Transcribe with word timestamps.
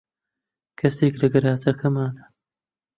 کەسێک 0.79 1.13
لە 1.21 1.27
گەراجەکەمانە. 1.33 2.25